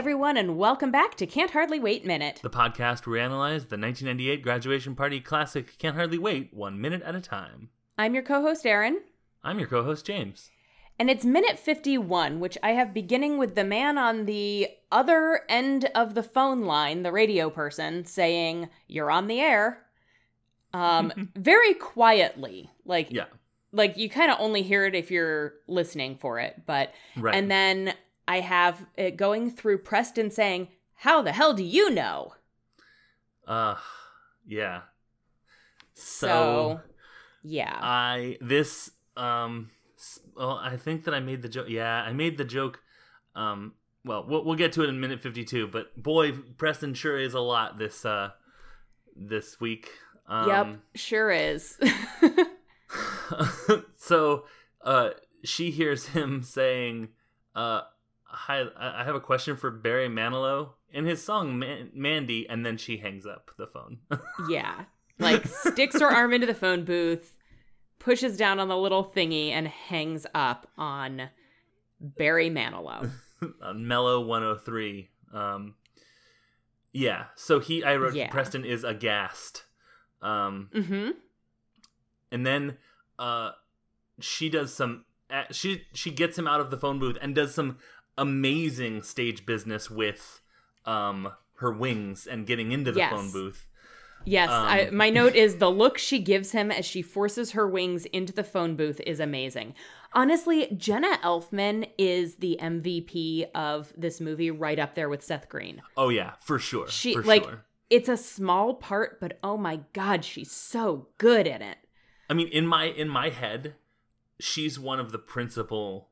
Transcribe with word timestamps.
everyone, 0.00 0.38
and 0.38 0.56
welcome 0.56 0.90
back 0.90 1.14
to 1.14 1.26
Can't 1.26 1.50
Hardly 1.50 1.78
Wait 1.78 2.06
Minute. 2.06 2.40
The 2.42 2.48
podcast 2.48 3.06
where 3.06 3.12
we 3.12 3.20
analyze 3.20 3.66
the 3.66 3.76
1998 3.76 4.40
graduation 4.42 4.94
party 4.96 5.20
classic 5.20 5.76
Can't 5.78 5.94
Hardly 5.94 6.16
Wait 6.16 6.54
one 6.54 6.80
minute 6.80 7.02
at 7.02 7.14
a 7.14 7.20
time. 7.20 7.68
I'm 7.98 8.14
your 8.14 8.22
co 8.22 8.40
host, 8.40 8.64
Erin. 8.64 9.00
I'm 9.44 9.58
your 9.58 9.68
co 9.68 9.84
host, 9.84 10.06
James. 10.06 10.50
And 10.98 11.10
it's 11.10 11.26
minute 11.26 11.58
51, 11.58 12.40
which 12.40 12.56
I 12.62 12.70
have 12.70 12.94
beginning 12.94 13.36
with 13.36 13.54
the 13.56 13.62
man 13.62 13.98
on 13.98 14.24
the 14.24 14.68
other 14.90 15.42
end 15.50 15.90
of 15.94 16.14
the 16.14 16.22
phone 16.22 16.62
line, 16.62 17.02
the 17.02 17.12
radio 17.12 17.50
person, 17.50 18.06
saying, 18.06 18.70
You're 18.88 19.10
on 19.10 19.26
the 19.26 19.40
air. 19.40 19.82
Um, 20.72 21.28
very 21.36 21.74
quietly. 21.74 22.70
Like, 22.86 23.08
Yeah. 23.10 23.26
like 23.70 23.98
you 23.98 24.08
kind 24.08 24.30
of 24.30 24.38
only 24.40 24.62
hear 24.62 24.86
it 24.86 24.94
if 24.94 25.10
you're 25.10 25.52
listening 25.68 26.16
for 26.16 26.38
it. 26.38 26.62
But, 26.64 26.94
Right. 27.18 27.34
and 27.34 27.50
then 27.50 27.92
I 28.28 28.40
have 28.40 28.86
it 28.96 29.16
going 29.16 29.50
through 29.50 29.78
Preston 29.78 30.30
saying, 30.30 30.68
How 30.94 31.22
the 31.22 31.32
hell 31.32 31.54
do 31.54 31.62
you 31.62 31.90
know? 31.90 32.34
uh 33.46 33.74
yeah. 34.46 34.82
So, 35.94 36.26
So, 36.26 36.80
yeah. 37.42 37.78
I 37.80 38.38
this 38.40 38.90
um 39.16 39.70
well 40.36 40.60
I 40.62 40.76
think 40.76 41.04
that 41.04 41.14
I 41.14 41.20
made 41.20 41.42
the 41.42 41.48
joke. 41.48 41.66
Yeah, 41.68 42.02
I 42.02 42.12
made 42.12 42.38
the 42.38 42.44
joke 42.44 42.80
um 43.34 43.74
well, 44.04 44.24
we'll 44.26 44.44
we'll 44.44 44.54
get 44.56 44.72
to 44.74 44.82
it 44.82 44.88
in 44.88 45.00
minute 45.00 45.20
52, 45.22 45.66
but 45.68 46.00
boy 46.00 46.32
Preston 46.32 46.94
sure 46.94 47.18
is 47.18 47.34
a 47.34 47.40
lot 47.40 47.78
this 47.78 48.04
uh 48.04 48.30
this 49.16 49.60
week. 49.60 49.90
Um 50.28 50.48
yep, 50.48 50.66
sure 50.94 51.30
is. 51.30 51.78
so 53.96 54.44
uh 54.82 55.10
she 55.44 55.70
hears 55.70 56.08
him 56.08 56.42
saying 56.42 57.08
uh 57.54 57.82
hi 58.32 58.64
i 58.78 59.04
have 59.04 59.14
a 59.14 59.20
question 59.20 59.56
for 59.56 59.70
barry 59.70 60.08
manilow 60.08 60.70
in 60.92 61.04
his 61.04 61.22
song 61.22 61.58
Man- 61.58 61.90
mandy 61.94 62.48
and 62.48 62.64
then 62.64 62.76
she 62.76 62.96
hangs 62.98 63.26
up 63.26 63.50
the 63.58 63.66
phone 63.66 63.98
Yeah. 64.48 64.84
Like 65.18 65.46
sticks 65.46 66.00
her 66.00 66.06
arm 66.08 66.32
into 66.32 66.46
the 66.46 66.54
phone 66.54 66.84
booth, 66.86 67.34
pushes 67.98 68.38
down 68.38 68.58
on 68.58 68.68
the 68.68 68.76
little 68.76 69.04
thingy, 69.04 69.50
and 69.50 69.68
hangs 69.68 70.26
up 70.34 70.66
on 70.78 71.28
Barry 72.00 72.48
Manilow. 72.48 73.10
mellow 73.74 74.20
103 74.22 75.10
um 75.34 75.74
yeah 76.92 77.24
so 77.36 77.60
he 77.60 77.84
i 77.84 77.96
wrote 77.96 78.14
Yeah. 78.14 78.30
preston 78.30 78.64
is 78.64 78.82
aghast 78.84 79.64
um 80.22 80.70
Mm-hmm. 80.74 81.10
and 82.32 82.46
then 82.46 82.76
uh 83.18 83.52
she 84.20 84.48
does 84.48 84.72
some 84.74 85.04
she 85.50 85.82
she 85.94 86.10
gets 86.10 86.38
him 86.38 86.48
out 86.48 86.60
of 86.60 86.70
the 86.70 86.76
phone 86.78 86.98
booth 86.98 87.16
and 87.20 87.34
does 87.34 87.54
some 87.54 87.78
amazing 88.18 89.02
stage 89.02 89.46
business 89.46 89.90
with 89.90 90.40
um 90.86 91.30
her 91.56 91.72
wings 91.72 92.26
and 92.26 92.46
getting 92.46 92.72
into 92.72 92.90
the 92.92 92.98
Yes. 93.00 93.12
phone 93.12 93.32
booth 93.32 93.66
Yes, 94.26 94.50
I, 94.50 94.82
Um, 94.88 94.96
my 94.96 95.08
note 95.08 95.34
is 95.34 95.56
the 95.56 95.70
look 95.70 95.96
she 95.96 96.18
gives 96.18 96.52
him 96.52 96.70
as 96.70 96.84
she 96.84 97.00
forces 97.00 97.52
her 97.52 97.66
wings 97.66 98.04
into 98.04 98.34
the 98.34 98.44
phone 98.44 98.76
booth 98.76 99.00
is 99.06 99.18
amazing. 99.18 99.74
Honestly, 100.12 100.66
Jenna 100.76 101.16
Elfman 101.24 101.88
is 101.96 102.36
the 102.36 102.58
MVP 102.60 103.46
of 103.54 103.94
this 103.96 104.20
movie, 104.20 104.50
right 104.50 104.78
up 104.78 104.94
there 104.94 105.08
with 105.08 105.22
Seth 105.24 105.48
Green. 105.48 105.80
oh 105.96 106.10
yeah 106.10 106.32
for 106.42 106.58
sure 106.58 106.86
She 106.88 107.14
for 107.14 107.22
like 107.22 107.44
sure 107.44 107.64
it's 107.88 108.10
a 108.10 108.16
small 108.18 108.74
part, 108.74 109.20
but 109.20 109.38
oh 109.42 109.56
my 109.56 109.80
god, 109.94 110.22
she's 110.24 110.52
so 110.52 111.08
good 111.16 111.46
in 111.46 111.62
it. 111.62 111.78
i 112.28 112.34
mean 112.34 112.48
in 112.48 112.66
my 112.66 112.84
in 112.84 113.08
my 113.08 113.30
head 113.30 113.74
she's 114.38 114.78
one 114.78 115.00
of 115.00 115.12
the 115.12 115.18
principal 115.18 116.10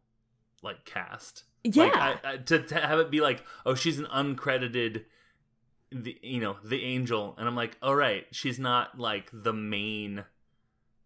like 0.63 0.87
cast 0.87 1.45
Yeah. 1.75 1.85
like 1.85 1.97
I, 1.97 2.19
I, 2.25 2.37
to, 2.39 2.59
to 2.63 2.75
have 2.81 2.99
it 2.99 3.11
be 3.11 3.21
like 3.21 3.45
oh 3.67 3.75
she's 3.75 3.99
an 3.99 4.07
uncredited 4.07 5.05
the 5.91 6.19
you 6.23 6.41
know 6.41 6.57
the 6.65 6.83
angel 6.85 7.35
and 7.39 7.49
i'm 7.49 7.57
like 7.57 7.77
all 7.83 7.95
right 7.95 8.27
she's 8.31 8.59
not 8.59 8.99
like 8.99 9.31
the 9.33 9.53
main 9.55 10.25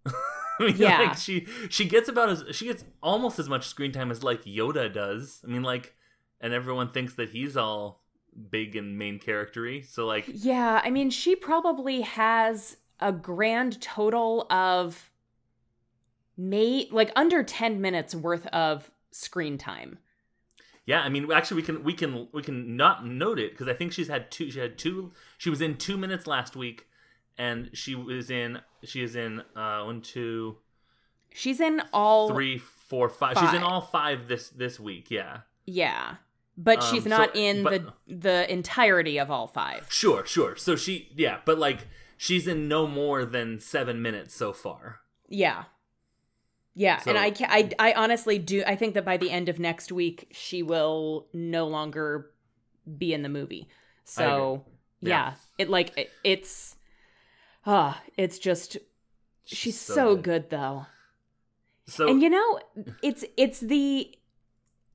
I 0.07 0.65
mean, 0.67 0.77
Yeah. 0.77 0.99
like 1.01 1.17
she 1.17 1.47
she 1.71 1.85
gets 1.87 2.09
about 2.09 2.29
as 2.29 2.45
she 2.53 2.67
gets 2.67 2.85
almost 3.03 3.39
as 3.39 3.49
much 3.49 3.67
screen 3.69 3.93
time 3.93 4.11
as 4.11 4.23
like 4.23 4.43
Yoda 4.45 4.93
does. 4.93 5.41
I 5.45 5.47
mean, 5.51 5.63
like, 5.63 5.95
and 6.41 6.53
everyone 6.53 6.91
thinks 6.91 7.15
that 7.15 7.31
he's 7.31 7.57
all 7.57 8.03
big 8.51 8.77
and 8.77 8.99
main 8.99 9.19
charactery. 9.19 9.83
So 9.89 10.07
like, 10.07 10.25
Yeah, 10.29 10.81
I 10.85 10.91
mean, 10.91 11.09
she 11.11 11.35
probably 11.37 12.03
has 12.03 12.77
a 13.01 13.13
grand 13.13 13.81
total 13.81 14.47
of 14.51 15.11
may 16.37 16.89
like 16.91 17.13
under 17.17 17.43
10 17.43 17.81
minutes 17.81 18.15
worth 18.15 18.47
of 18.49 18.91
screen 19.11 19.59
time. 19.59 19.99
Yeah, 20.87 21.01
I 21.03 21.09
mean, 21.09 21.31
actually, 21.33 21.57
we 21.57 21.63
can 21.63 21.85
we 21.85 21.93
can 21.95 22.29
we 22.33 22.43
can 22.43 22.77
not 22.77 23.07
note 23.07 23.39
it 23.39 23.53
because 23.53 23.69
I 23.69 23.75
think 23.75 23.93
she's 23.93 24.09
had 24.09 24.31
two. 24.31 24.51
She 24.51 24.59
had 24.59 24.77
two. 24.79 25.13
She 25.39 25.51
was 25.51 25.61
in 25.61 25.77
two 25.77 25.97
minutes 25.97 26.27
last 26.27 26.57
week, 26.57 26.87
and 27.39 27.71
she 27.73 27.95
was 27.95 28.31
in 28.31 28.61
she 28.83 29.03
is 29.03 29.15
in 29.17 29.43
uh 29.57 29.83
one 29.85 30.01
two 30.03 30.59
She's 31.35 31.61
in 31.61 31.81
all 31.93 32.29
three 32.29 32.59
four 32.59 33.09
five. 33.09 33.39
She's 33.39 33.55
in 33.55 33.63
all 33.63 33.81
five 33.81 34.29
this 34.29 34.49
this 34.51 34.79
week. 34.81 35.11
Yeah, 35.11 35.41
Yeah. 35.67 36.17
But 36.59 36.83
she's 36.83 37.05
Um, 37.07 37.11
not 37.11 37.35
so- 37.35 37.41
in 37.41 37.63
but- 37.63 37.73
the 38.07 38.15
the 38.15 38.53
entirety 38.53 39.19
of 39.19 39.31
all 39.31 39.47
five. 39.47 39.87
sure, 39.91 40.27
sure. 40.27 40.57
So 40.57 40.77
she 40.77 41.11
yeah, 41.17 41.41
but 41.47 41.59
like 41.59 41.87
she's 42.19 42.47
in 42.47 42.69
no 42.69 42.87
more 42.87 43.25
than 43.25 43.59
seven 43.59 44.03
minutes 44.03 44.35
so 44.35 44.53
far. 44.53 45.01
Yeah. 45.29 45.65
Yeah, 46.75 47.01
and 47.07 47.19
I, 47.19 47.35
I 47.41 47.71
I 47.79 47.93
honestly 47.93 48.39
do 48.39 48.63
I 48.67 48.77
think 48.77 48.95
that 48.95 49.05
by 49.05 49.19
the 49.19 49.31
end 49.31 49.49
of 49.49 49.59
next 49.59 49.93
week 49.93 50.29
she 50.33 50.63
will 50.63 51.27
no 51.35 51.67
longer 51.67 52.31
be 52.99 53.13
in 53.13 53.23
the 53.23 53.29
movie. 53.29 53.69
So, 54.05 54.65
Yeah. 55.01 55.09
yeah, 55.09 55.35
it 55.59 55.69
like 55.69 55.97
it, 55.99 56.11
it's 56.25 56.77
ah, 57.67 58.01
it's 58.17 58.39
just 58.39 58.79
she's, 59.45 59.79
so, 59.79 60.17
good 60.17 60.51
though. 60.51 60.87
So 61.87 62.09
and 62.09 62.23
you 62.23 62.31
know 62.31 62.61
it's 63.03 63.25
it's 63.37 63.61
the 63.61 64.15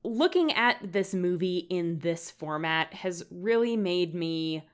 looking 0.02 0.52
at 0.52 0.78
this 0.82 1.14
movie 1.14 1.58
in 1.70 2.00
this 2.00 2.30
format 2.30 2.94
has 2.94 3.24
really 3.30 3.76
made 3.76 4.14
me 4.14 4.66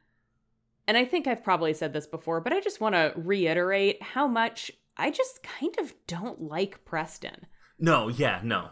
and 0.87 0.97
i 0.97 1.05
think 1.05 1.27
i've 1.27 1.43
probably 1.43 1.73
said 1.73 1.93
this 1.93 2.07
before 2.07 2.41
but 2.41 2.53
i 2.53 2.61
just 2.61 2.81
want 2.81 2.95
to 2.95 3.13
reiterate 3.17 4.01
how 4.03 4.29
much 4.29 4.71
i 4.97 5.11
just 5.11 5.43
kind 5.43 5.75
of 5.79 5.95
don't 6.07 6.41
like 6.41 6.85
preston 6.85 7.47
no, 7.79 8.09
yeah, 8.09 8.41
no. 8.45 8.71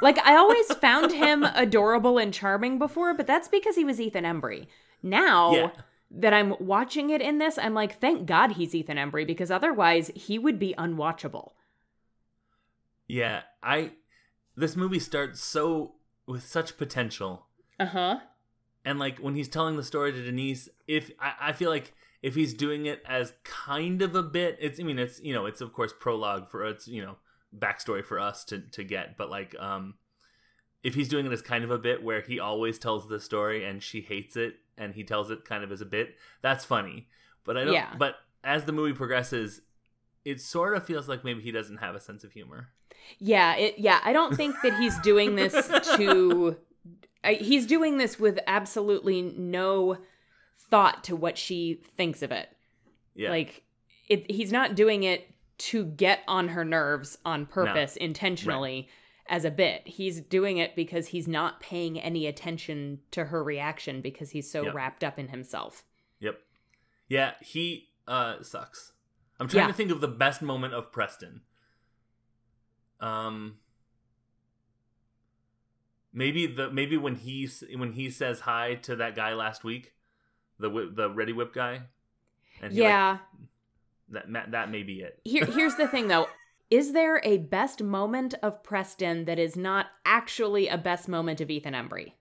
like 0.00 0.18
i 0.26 0.34
always 0.36 0.66
found 0.80 1.12
him 1.12 1.44
adorable 1.44 2.18
and 2.18 2.34
charming 2.34 2.78
before 2.78 3.14
but 3.14 3.26
that's 3.26 3.48
because 3.48 3.76
he 3.76 3.84
was 3.84 4.00
ethan 4.00 4.24
embry 4.24 4.66
now 5.02 5.52
Yeah. 5.54 5.70
that 6.10 6.32
i'm 6.34 6.54
watching 6.58 7.10
it 7.10 7.20
in 7.20 7.38
this 7.38 7.58
i'm 7.58 7.74
like 7.74 8.00
thank 8.00 8.26
god 8.26 8.52
he's 8.52 8.74
ethan 8.74 8.96
embry 8.96 9.26
because 9.26 9.50
otherwise 9.50 10.10
he 10.14 10.38
would 10.38 10.58
be 10.58 10.74
unwatchable 10.76 11.52
Yeah, 13.08 13.42
I 13.62 13.92
this 14.56 14.76
movie 14.76 14.98
starts 14.98 15.40
so 15.42 15.94
with 16.26 16.46
such 16.46 16.76
potential. 16.78 17.46
uh-huh 17.78 18.20
And 18.84 18.98
like 18.98 19.18
when 19.18 19.34
he's 19.34 19.48
telling 19.48 19.76
the 19.76 19.82
story 19.84 20.12
to 20.12 20.22
Denise, 20.22 20.68
if 20.86 21.10
I, 21.20 21.32
I 21.48 21.52
feel 21.52 21.70
like 21.70 21.94
if 22.22 22.34
he's 22.34 22.54
doing 22.54 22.86
it 22.86 23.02
as 23.06 23.32
kind 23.44 24.00
of 24.00 24.14
a 24.14 24.22
bit, 24.22 24.56
it's 24.60 24.78
I 24.80 24.84
mean 24.84 24.98
it's 24.98 25.20
you 25.20 25.34
know, 25.34 25.46
it's 25.46 25.60
of 25.60 25.72
course 25.72 25.92
prologue 25.98 26.48
for 26.48 26.64
it's, 26.66 26.86
you 26.88 27.02
know, 27.02 27.16
backstory 27.56 28.04
for 28.04 28.18
us 28.18 28.44
to 28.44 28.60
to 28.60 28.84
get, 28.84 29.16
but 29.16 29.28
like 29.30 29.54
um 29.58 29.94
if 30.82 30.94
he's 30.94 31.08
doing 31.08 31.26
it 31.26 31.32
as 31.32 31.42
kind 31.42 31.62
of 31.64 31.70
a 31.70 31.78
bit 31.78 32.02
where 32.02 32.20
he 32.22 32.40
always 32.40 32.78
tells 32.78 33.08
the 33.08 33.20
story 33.20 33.64
and 33.64 33.82
she 33.82 34.00
hates 34.00 34.36
it 34.36 34.56
and 34.76 34.94
he 34.94 35.04
tells 35.04 35.30
it 35.30 35.44
kind 35.44 35.62
of 35.62 35.70
as 35.70 35.80
a 35.80 35.86
bit, 35.86 36.16
that's 36.40 36.64
funny. 36.64 37.08
But 37.44 37.56
I 37.56 37.64
don't 37.64 37.74
Yeah. 37.74 37.94
but 37.98 38.16
as 38.44 38.64
the 38.64 38.72
movie 38.72 38.92
progresses, 38.92 39.60
it 40.24 40.40
sort 40.40 40.76
of 40.76 40.86
feels 40.86 41.08
like 41.08 41.24
maybe 41.24 41.42
he 41.42 41.52
doesn't 41.52 41.78
have 41.78 41.94
a 41.94 42.00
sense 42.00 42.24
of 42.24 42.32
humor. 42.32 42.68
Yeah, 43.18 43.56
it 43.56 43.78
yeah, 43.78 44.00
I 44.04 44.12
don't 44.12 44.36
think 44.36 44.54
that 44.62 44.78
he's 44.78 44.98
doing 45.00 45.34
this 45.34 45.54
to 45.96 46.56
I, 47.24 47.34
he's 47.34 47.66
doing 47.66 47.98
this 47.98 48.18
with 48.18 48.38
absolutely 48.46 49.22
no 49.22 49.98
thought 50.58 51.04
to 51.04 51.16
what 51.16 51.36
she 51.38 51.82
thinks 51.96 52.22
of 52.22 52.32
it. 52.32 52.48
Yeah. 53.14 53.30
Like 53.30 53.62
it 54.08 54.30
he's 54.30 54.52
not 54.52 54.74
doing 54.74 55.02
it 55.04 55.28
to 55.58 55.84
get 55.84 56.20
on 56.26 56.48
her 56.48 56.64
nerves 56.64 57.18
on 57.24 57.46
purpose 57.46 57.96
intentionally 57.96 58.88
as 59.28 59.44
a 59.44 59.50
bit. 59.50 59.86
He's 59.86 60.20
doing 60.20 60.58
it 60.58 60.74
because 60.74 61.08
he's 61.08 61.28
not 61.28 61.60
paying 61.60 62.00
any 62.00 62.26
attention 62.26 63.00
to 63.12 63.26
her 63.26 63.44
reaction 63.44 64.00
because 64.00 64.30
he's 64.30 64.50
so 64.50 64.64
Yep. 64.64 64.74
wrapped 64.74 65.04
up 65.04 65.18
in 65.18 65.28
himself. 65.28 65.84
Yep. 66.20 66.40
Yeah, 67.08 67.34
he 67.40 67.90
uh 68.08 68.42
sucks. 68.42 68.92
I'm 69.38 69.48
trying 69.48 69.64
Yeah. 69.64 69.68
to 69.68 69.72
think 69.74 69.90
of 69.90 70.00
the 70.00 70.08
best 70.08 70.42
moment 70.42 70.74
of 70.74 70.90
Preston. 70.90 71.42
Um 73.00 73.58
maybe 76.12 76.46
the 76.46 76.70
maybe 76.70 76.96
when 76.96 77.16
he 77.16 77.48
when 77.76 77.92
he 77.92 78.10
says 78.10 78.40
hi 78.40 78.74
to 78.76 78.96
that 78.96 79.14
guy 79.14 79.34
last 79.34 79.64
week, 79.64 79.94
the 80.62 80.90
the 80.94 81.10
Reddi-wip 81.10 81.52
guy. 81.52 81.82
And 82.62 82.72
yeah, 82.72 83.18
like, 84.10 84.24
that 84.32 84.52
that 84.52 84.70
may 84.70 84.82
be 84.82 85.00
it. 85.00 85.20
Here, 85.24 85.44
here's 85.44 85.74
the 85.74 85.88
thing, 85.88 86.08
though. 86.08 86.28
Is 86.70 86.92
there 86.92 87.20
a 87.22 87.36
best 87.36 87.82
moment 87.82 88.34
of 88.42 88.62
Preston 88.62 89.26
that 89.26 89.38
is 89.38 89.56
not 89.56 89.88
actually 90.06 90.68
a 90.68 90.78
best 90.78 91.06
moment 91.06 91.42
of 91.42 91.50
Ethan 91.50 91.74
Embry? 91.74 92.12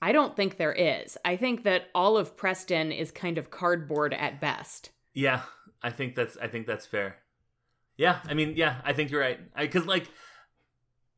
I 0.00 0.12
don't 0.12 0.36
think 0.36 0.56
there 0.56 0.72
is. 0.72 1.16
I 1.24 1.36
think 1.36 1.62
that 1.62 1.88
all 1.94 2.16
of 2.16 2.36
Preston 2.36 2.92
is 2.92 3.10
kind 3.10 3.38
of 3.38 3.50
cardboard 3.50 4.14
at 4.14 4.40
best. 4.40 4.90
Yeah, 5.14 5.42
I 5.82 5.90
think 5.90 6.14
that's 6.14 6.36
I 6.36 6.48
think 6.48 6.66
that's 6.66 6.86
fair. 6.86 7.16
Yeah, 7.96 8.18
I 8.24 8.34
mean, 8.34 8.54
yeah, 8.56 8.80
I 8.84 8.92
think 8.92 9.10
you're 9.10 9.20
right. 9.20 9.40
I 9.54 9.66
cuz 9.66 9.86
like 9.86 10.08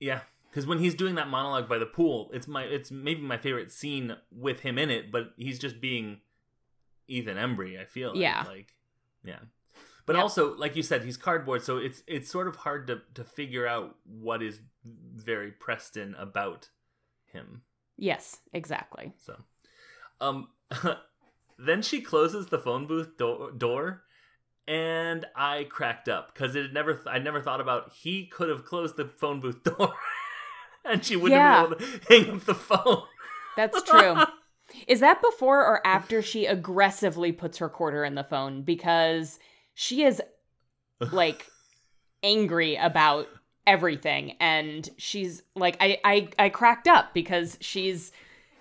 yeah, 0.01 0.21
because 0.55 0.69
when 0.69 0.79
he's 0.79 0.95
doing 0.95 1.17
that 1.17 1.27
monologue 1.29 1.69
by 1.69 1.79
the 1.79 1.87
pool, 1.87 2.31
it's 2.33 2.47
my 2.47 2.63
it's 2.63 2.93
maybe 2.93 3.21
my 3.23 3.37
favorite 3.37 3.73
scene 3.73 4.15
with 4.31 4.61
him 4.61 4.79
in 4.79 4.89
it. 4.89 5.11
But 5.11 5.33
he's 5.37 5.59
just 5.59 5.81
being 5.81 6.21
Ethan 7.09 7.37
Embry. 7.37 7.81
I 7.81 7.85
feel 7.87 8.11
like. 8.11 8.19
Yeah. 8.21 8.45
like 8.47 8.75
yeah. 9.25 9.39
But 10.07 10.15
Yep. 10.17 10.23
also, 10.23 10.55
like 10.57 10.77
you 10.77 10.83
said, 10.85 11.03
he's 11.03 11.17
cardboard, 11.17 11.63
so 11.63 11.79
it's 11.79 12.03
it's 12.07 12.31
sort 12.31 12.47
of 12.47 12.57
hard 12.57 12.87
to 12.87 13.01
to 13.15 13.25
figure 13.25 13.67
out 13.67 13.97
what 14.05 14.43
is 14.45 14.61
very 14.85 15.51
Preston 15.51 16.15
about 16.17 16.69
him. 17.33 17.63
Yes, 17.97 18.39
exactly. 18.53 19.13
So, 19.19 19.37
um, 20.21 20.49
then 21.59 21.83
she 21.83 22.01
closes 22.01 22.47
the 22.47 22.59
phone 22.59 22.87
booth 22.87 23.17
do- 23.17 23.53
door, 23.57 24.03
and 24.69 25.25
I 25.35 25.65
cracked 25.65 26.09
up 26.09 26.35
because 26.35 26.55
it 26.55 26.63
had 26.63 26.75
never 26.75 27.01
I 27.07 27.19
never 27.19 27.41
thought 27.41 27.61
about 27.63 27.93
he 27.93 28.27
could 28.27 28.51
have 28.51 28.65
closed 28.65 28.97
the 28.97 29.07
phone 29.07 29.41
booth 29.41 29.63
door, 29.65 29.95
and 30.91 31.05
she 31.05 31.17
wouldn't 31.17 31.39
Yeah. 31.39 31.69
have 31.69 31.79
been 31.79 31.83
able 31.89 31.99
to 31.99 32.01
hang 32.25 32.37
up 32.37 32.45
the 32.45 32.55
phone. 32.55 33.03
That's 33.57 33.83
true. 33.89 34.17
Is 34.89 35.01
that 35.01 35.21
before 35.23 35.61
or 35.65 35.87
after 35.87 36.21
she 36.23 36.47
aggressively 36.47 37.31
puts 37.33 37.59
her 37.59 37.69
quarter 37.69 38.05
in 38.05 38.15
the 38.17 38.25
phone? 38.25 38.63
Because 38.63 39.39
she 39.75 40.03
is 40.03 40.21
like 41.13 41.47
angry 42.23 42.77
about 42.77 43.29
everything 43.67 44.33
and 44.41 44.89
she's 44.99 45.43
like 45.55 45.77
I, 45.81 45.99
I 46.05 46.29
I 46.39 46.49
cracked 46.51 46.87
up 46.87 47.15
because 47.15 47.57
she's 47.61 48.13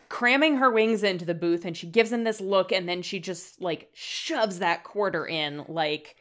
cramming 0.10 0.58
her 0.58 0.70
wings 0.72 1.04
into 1.04 1.26
the 1.26 1.34
booth 1.34 1.66
and 1.66 1.76
she 1.76 1.88
gives 1.88 2.12
him 2.12 2.24
this 2.24 2.40
look 2.40 2.72
and 2.72 2.88
then 2.88 3.02
she 3.02 3.20
just 3.20 3.60
like 3.62 3.90
shoves 3.94 4.60
that 4.60 4.84
quarter 4.84 5.26
in 5.28 5.66
like 5.68 6.16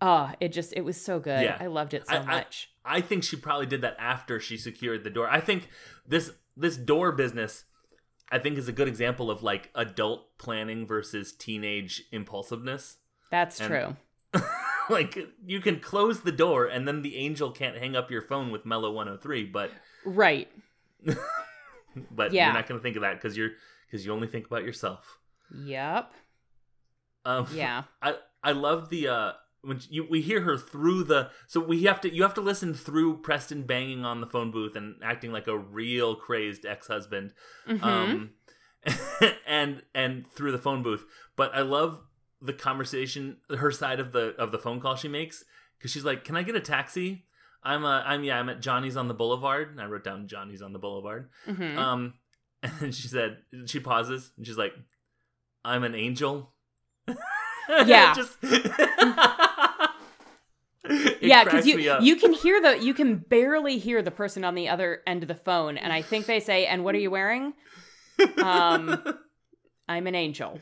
oh 0.00 0.30
it 0.40 0.48
just 0.48 0.72
it 0.74 0.82
was 0.82 1.00
so 1.00 1.18
good. 1.18 1.42
Yeah. 1.42 1.56
I 1.60 1.66
loved 1.66 1.92
it 1.94 2.06
so 2.08 2.16
I- 2.16 2.24
much. 2.24 2.70
I 2.86 3.00
think 3.00 3.24
she 3.24 3.36
probably 3.36 3.66
did 3.66 3.80
that 3.82 3.96
after 3.98 4.38
she 4.40 4.56
secured 4.56 5.02
the 5.04 5.10
door. 5.10 5.28
I 5.28 5.40
think 5.40 5.68
this 6.06 6.30
this 6.56 6.76
door 6.76 7.12
business 7.12 7.64
I 8.30 8.38
think 8.38 8.58
is 8.58 8.66
a 8.68 8.72
good 8.72 8.88
example 8.88 9.30
of 9.30 9.42
like 9.42 9.70
adult 9.74 10.36
planning 10.38 10.86
versus 10.86 11.32
teenage 11.32 12.04
impulsiveness. 12.12 12.96
That's 13.30 13.60
and- 13.60 13.68
true. 13.68 13.96
like 14.90 15.18
you 15.44 15.60
can 15.60 15.80
close 15.80 16.20
the 16.20 16.32
door 16.32 16.66
and 16.66 16.86
then 16.86 17.02
the 17.02 17.16
angel 17.16 17.50
can't 17.50 17.76
hang 17.78 17.96
up 17.96 18.10
your 18.10 18.22
phone 18.22 18.50
with 18.50 18.64
Mellow 18.66 18.92
103, 18.92 19.44
but 19.46 19.70
Right. 20.04 20.48
but 22.10 22.32
Yeah. 22.32 22.46
you're 22.46 22.54
not 22.54 22.68
going 22.68 22.78
to 22.78 22.82
think 22.82 22.96
of 22.96 23.02
that 23.02 23.20
cuz 23.20 23.36
you're 23.36 23.50
cuz 23.90 24.04
you 24.04 24.12
only 24.12 24.28
think 24.28 24.46
about 24.46 24.62
yourself. 24.64 25.18
Yep. 25.54 26.12
Um 27.24 27.46
Yeah. 27.52 27.84
I 28.02 28.16
I 28.42 28.52
love 28.52 28.88
the 28.90 29.08
uh 29.08 29.32
when 29.66 29.80
you 29.90 30.06
we 30.08 30.20
hear 30.22 30.40
her 30.42 30.56
through 30.56 31.04
the 31.04 31.30
so 31.46 31.60
we 31.60 31.82
have 31.84 32.00
to 32.00 32.14
you 32.14 32.22
have 32.22 32.34
to 32.34 32.40
listen 32.40 32.72
through 32.74 33.18
Preston 33.18 33.62
banging 33.64 34.04
on 34.04 34.20
the 34.20 34.26
phone 34.26 34.50
booth 34.50 34.76
and 34.76 34.94
acting 35.02 35.32
like 35.32 35.46
a 35.48 35.56
real 35.58 36.14
crazed 36.14 36.64
ex-husband 36.64 37.32
Mhm. 37.68 37.82
um 37.82 38.30
and 39.46 39.82
and 39.94 40.26
through 40.30 40.52
the 40.52 40.58
phone 40.58 40.82
booth 40.82 41.04
but 41.34 41.52
i 41.54 41.60
love 41.60 42.00
the 42.40 42.52
conversation 42.52 43.38
her 43.58 43.70
side 43.72 43.98
of 43.98 44.12
the 44.12 44.34
of 44.38 44.52
the 44.52 44.58
phone 44.58 44.78
call 44.80 44.94
she 44.94 45.08
makes 45.08 45.44
because 45.76 45.90
she's 45.90 46.04
like 46.04 46.22
can 46.24 46.36
i 46.36 46.42
get 46.42 46.54
a 46.54 46.60
taxi 46.60 47.24
i'm 47.64 47.84
uh 47.84 48.02
i'm 48.02 48.22
yeah 48.22 48.38
i'm 48.38 48.48
at 48.48 48.60
johnny's 48.60 48.96
on 48.96 49.08
the 49.08 49.14
boulevard 49.14 49.70
and 49.70 49.80
i 49.80 49.84
wrote 49.86 50.04
down 50.04 50.28
johnny's 50.28 50.62
on 50.62 50.72
the 50.72 50.78
boulevard 50.78 51.28
Mhm. 51.48 51.76
um 51.76 52.14
and 52.62 52.94
she 52.94 53.08
said 53.08 53.38
she 53.66 53.80
pauses 53.80 54.30
and 54.36 54.46
she's 54.46 54.58
like 54.58 54.74
i'm 55.64 55.82
an 55.82 55.94
angel 55.96 56.52
Yeah. 57.68 58.14
just 58.14 58.36
It 61.20 61.22
yeah, 61.22 61.44
because 61.44 61.66
you 61.66 61.78
you 62.00 62.16
can 62.16 62.32
hear 62.32 62.60
the 62.60 62.78
you 62.78 62.94
can 62.94 63.16
barely 63.16 63.78
hear 63.78 64.02
the 64.02 64.10
person 64.10 64.44
on 64.44 64.54
the 64.54 64.68
other 64.68 65.02
end 65.06 65.22
of 65.22 65.28
the 65.28 65.34
phone, 65.34 65.76
and 65.78 65.92
I 65.92 66.02
think 66.02 66.26
they 66.26 66.40
say, 66.40 66.66
"And 66.66 66.84
what 66.84 66.94
are 66.94 66.98
you 66.98 67.10
wearing?" 67.10 67.54
Um, 68.42 69.02
I'm 69.88 70.06
an 70.06 70.14
angel. 70.14 70.60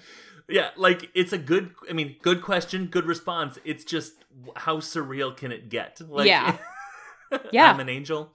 Yeah, 0.48 0.70
like 0.76 1.10
it's 1.14 1.32
a 1.32 1.38
good. 1.38 1.70
I 1.88 1.92
mean, 1.92 2.16
good 2.22 2.42
question, 2.42 2.86
good 2.86 3.06
response. 3.06 3.58
It's 3.64 3.84
just 3.84 4.12
how 4.56 4.78
surreal 4.78 5.36
can 5.36 5.52
it 5.52 5.68
get? 5.68 6.00
Like, 6.00 6.26
Yeah. 6.26 6.58
Yeah. 7.50 7.72
I'm 7.72 7.80
an 7.80 7.88
angel. 7.88 8.32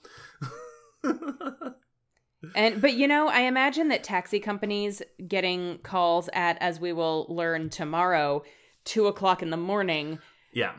And 2.56 2.82
but 2.82 2.94
you 2.94 3.08
know, 3.08 3.28
I 3.28 3.42
imagine 3.42 3.90
that 3.90 4.04
taxi 4.04 4.40
companies 4.40 5.02
getting 5.28 5.80
calls 5.80 6.30
at, 6.34 6.58
as 6.62 6.80
we 6.80 6.94
will 6.94 7.26
learn 7.30 7.70
tomorrow, 7.70 8.44
two 8.86 9.08
o'clock 9.08 9.42
in 9.42 9.50
the 9.50 9.58
morning. 9.58 10.20
yeah, 10.54 10.74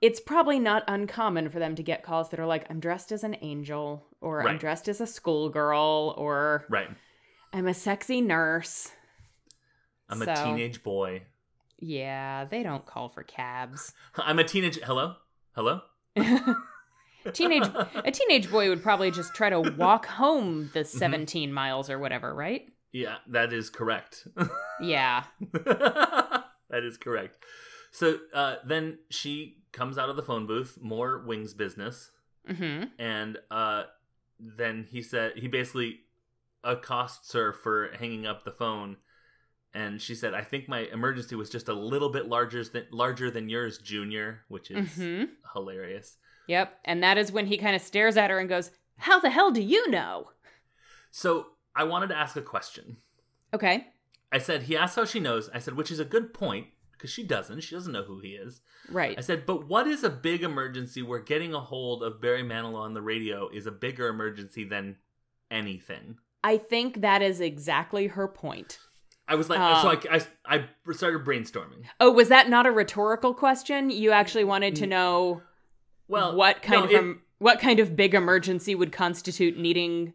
It's 0.00 0.20
probably 0.20 0.58
not 0.58 0.84
uncommon 0.88 1.48
for 1.48 1.58
them 1.58 1.74
to 1.74 1.82
get 1.82 2.02
calls 2.02 2.28
that 2.30 2.40
are 2.40 2.46
like, 2.46 2.66
"I'm 2.70 2.80
dressed 2.80 3.12
as 3.12 3.24
an 3.24 3.36
angel," 3.40 4.06
or 4.20 4.46
"I'm 4.46 4.58
dressed 4.58 4.88
as 4.88 5.00
a 5.00 5.06
schoolgirl," 5.06 6.14
or 6.16 6.66
right. 6.68 6.88
"I'm 7.52 7.66
a 7.66 7.74
sexy 7.74 8.20
nurse." 8.20 8.92
I'm 10.08 10.22
So- 10.22 10.32
a 10.32 10.34
teenage 10.34 10.82
boy. 10.82 11.22
Yeah, 11.78 12.44
they 12.46 12.62
don't 12.62 12.86
call 12.86 13.08
for 13.08 13.22
cabs. 13.22 13.92
I'm 14.16 14.38
a 14.38 14.44
teenage. 14.44 14.78
Hello, 14.80 15.16
hello. 15.54 15.80
teenage 17.32 17.64
a 18.04 18.10
teenage 18.10 18.50
boy 18.50 18.68
would 18.68 18.82
probably 18.82 19.10
just 19.10 19.34
try 19.34 19.50
to 19.50 19.60
walk 19.60 20.06
home 20.22 20.70
the 20.72 20.80
mm-hmm. 20.80 20.98
17 20.98 21.52
miles 21.52 21.90
or 21.90 21.98
whatever, 21.98 22.34
right? 22.34 22.68
Yeah, 22.92 23.16
that 23.28 23.52
is 23.52 23.68
correct. 23.68 24.26
Yeah. 24.80 25.24
that 25.52 26.44
is 26.82 26.96
correct. 26.96 27.38
So 27.96 28.18
uh, 28.34 28.56
then 28.62 28.98
she 29.08 29.62
comes 29.72 29.96
out 29.96 30.10
of 30.10 30.16
the 30.16 30.22
phone 30.22 30.46
booth, 30.46 30.76
more 30.82 31.18
wings 31.26 31.54
business, 31.54 32.10
Mhm. 32.46 32.90
and 32.98 33.38
uh, 33.50 33.84
then 34.38 34.86
he 34.90 35.02
said 35.02 35.38
he 35.38 35.48
basically 35.48 36.00
accosts 36.62 37.32
her 37.32 37.54
for 37.54 37.90
hanging 37.98 38.26
up 38.26 38.44
the 38.44 38.50
phone, 38.52 38.98
and 39.72 40.02
she 40.02 40.14
said, 40.14 40.34
"I 40.34 40.42
think 40.42 40.68
my 40.68 40.80
emergency 40.92 41.36
was 41.36 41.48
just 41.48 41.68
a 41.68 41.72
little 41.72 42.10
bit 42.10 42.26
larger 42.28 42.62
than 42.64 42.86
larger 42.90 43.30
than 43.30 43.48
yours, 43.48 43.78
Junior," 43.78 44.44
which 44.48 44.70
is 44.70 44.98
Mhm. 44.98 45.30
hilarious. 45.54 46.18
Yep. 46.48 46.78
And 46.84 47.02
that 47.02 47.16
is 47.16 47.32
when 47.32 47.46
he 47.46 47.56
kind 47.56 47.74
of 47.74 47.80
stares 47.80 48.18
at 48.18 48.28
her 48.28 48.38
and 48.38 48.48
goes, 48.48 48.72
"How 48.98 49.18
the 49.18 49.30
hell 49.30 49.50
do 49.50 49.62
you 49.62 49.88
know?" 49.90 50.32
So 51.10 51.52
I 51.74 51.84
wanted 51.84 52.08
to 52.08 52.16
ask 52.16 52.36
a 52.36 52.42
question. 52.42 52.98
Okay. 53.54 53.94
I 54.30 54.36
said 54.38 54.64
he 54.64 54.76
asked 54.76 54.96
how 54.96 55.06
she 55.06 55.18
knows. 55.20 55.48
I 55.54 55.60
said, 55.60 55.74
which 55.74 55.90
is 55.90 55.98
a 56.00 56.04
good 56.04 56.34
point 56.34 56.66
because 57.06 57.14
she 57.14 57.22
doesn't. 57.22 57.60
She 57.62 57.74
doesn't 57.74 57.92
know 57.92 58.02
who 58.02 58.18
he 58.20 58.30
is. 58.30 58.60
Right. 58.90 59.16
I 59.16 59.20
said, 59.20 59.46
but 59.46 59.68
what 59.68 59.86
is 59.86 60.02
a 60.02 60.10
big 60.10 60.42
emergency 60.42 61.02
where 61.02 61.20
getting 61.20 61.54
a 61.54 61.60
hold 61.60 62.02
of 62.02 62.20
Barry 62.20 62.42
Manilow 62.42 62.80
on 62.80 62.94
the 62.94 63.00
radio 63.02 63.48
is 63.48 63.66
a 63.66 63.70
bigger 63.70 64.08
emergency 64.08 64.64
than 64.64 64.96
anything? 65.50 66.16
I 66.42 66.58
think 66.58 67.00
that 67.02 67.22
is 67.22 67.40
exactly 67.40 68.08
her 68.08 68.26
point. 68.28 68.78
I 69.28 69.34
was 69.36 69.48
like, 69.48 69.58
Um, 69.58 69.82
so 70.00 70.08
I, 70.10 70.20
I, 70.48 70.56
I 70.88 70.92
started 70.92 71.24
brainstorming. 71.24 71.84
Oh, 72.00 72.10
was 72.12 72.28
that 72.28 72.48
not 72.48 72.66
a 72.66 72.70
rhetorical 72.70 73.34
question? 73.34 73.90
You 73.90 74.10
actually 74.12 74.44
wanted 74.44 74.76
to 74.76 74.86
know 74.86 75.42
Well, 76.08 76.36
what 76.36 76.62
kind 76.62 76.90
no, 76.90 76.98
of 76.98 77.04
it- 77.06 77.16
what 77.38 77.60
kind 77.60 77.80
of 77.80 77.94
big 77.96 78.14
emergency 78.14 78.74
would 78.74 78.92
constitute 78.92 79.58
needing 79.58 80.14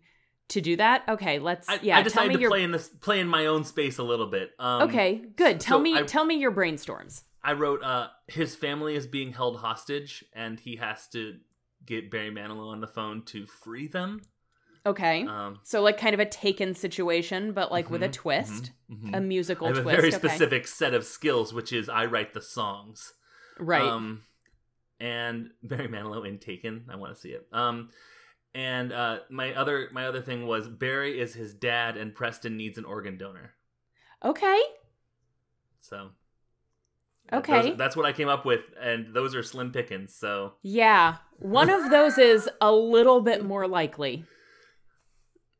to 0.51 0.61
do 0.61 0.75
that? 0.77 1.03
Okay, 1.09 1.39
let's 1.39 1.67
I, 1.67 1.79
yeah, 1.81 1.97
I 1.97 2.01
decided 2.03 2.33
to 2.35 2.39
your 2.39 2.49
play 2.49 2.63
in 2.63 2.71
this, 2.71 2.87
play 2.89 3.19
in 3.19 3.27
my 3.27 3.45
own 3.47 3.63
space 3.63 3.97
a 3.97 4.03
little 4.03 4.27
bit. 4.27 4.51
Um, 4.59 4.83
Okay, 4.83 5.21
good. 5.35 5.59
Tell 5.59 5.79
so 5.79 5.81
me 5.83 5.97
I- 5.97 6.03
tell 6.03 6.25
me 6.25 6.35
your 6.35 6.51
brainstorms. 6.51 7.23
I 7.43 7.53
wrote, 7.53 7.81
uh, 7.83 8.09
his 8.27 8.55
family 8.55 8.95
is 8.95 9.07
being 9.07 9.33
held 9.33 9.57
hostage, 9.57 10.23
and 10.33 10.59
he 10.59 10.75
has 10.75 11.07
to 11.09 11.37
get 11.83 12.11
Barry 12.11 12.29
Manilow 12.29 12.67
on 12.71 12.81
the 12.81 12.87
phone 12.87 13.23
to 13.25 13.47
free 13.47 13.87
them. 13.87 14.21
Okay. 14.85 15.25
Um, 15.25 15.59
So 15.63 15.81
like 15.81 15.97
kind 15.97 16.13
of 16.13 16.19
a 16.19 16.25
taken 16.25 16.75
situation, 16.75 17.53
but 17.53 17.71
like 17.71 17.89
with 17.89 18.03
a 18.03 18.09
mhm, 18.09 18.13
twist, 18.13 18.71
mhm, 18.91 19.09
mhm. 19.11 19.17
a 19.17 19.21
musical 19.21 19.67
I 19.67 19.69
have 19.71 19.83
twist. 19.83 19.97
a 19.97 20.01
very 20.01 20.07
okay. 20.13 20.17
specific 20.17 20.67
set 20.67 20.93
of 20.93 21.03
skills, 21.03 21.53
which 21.53 21.71
is 21.73 21.89
I 21.89 22.05
write 22.05 22.33
the 22.33 22.41
songs. 22.41 23.13
Right. 23.59 23.81
Um, 23.81 24.23
and 24.99 25.49
Barry 25.63 25.87
Manilow 25.87 26.27
in 26.27 26.37
Taken. 26.39 26.85
I 26.91 26.95
want 26.95 27.13
to 27.15 27.19
see 27.19 27.29
it. 27.29 27.47
Um, 27.51 27.89
and 28.53 28.91
uh, 28.91 29.19
my 29.29 29.53
other 29.53 29.89
my 29.91 30.05
other 30.07 30.21
thing 30.21 30.45
was 30.45 30.67
Barry 30.67 31.19
is 31.19 31.33
his 31.33 31.53
dad, 31.53 31.97
and 31.97 32.13
Preston 32.13 32.57
needs 32.57 32.77
an 32.77 32.85
organ 32.85 33.17
donor. 33.17 33.53
okay. 34.23 34.59
So. 35.79 36.09
Okay. 37.33 37.69
those- 37.69 37.77
that's 37.77 37.95
what 37.95 38.05
I 38.05 38.11
came 38.11 38.27
up 38.27 38.45
with, 38.45 38.61
and 38.79 39.13
those 39.13 39.33
are 39.35 39.43
slim 39.43 39.71
pickings. 39.71 40.13
So 40.13 40.53
Yeah. 40.61 41.17
One 41.39 41.69
of 41.69 41.89
those 41.89 42.17
is 42.17 42.47
a 42.59 42.71
little 42.71 43.21
bit 43.21 43.43
more 43.43 43.67
likely. 43.67 44.25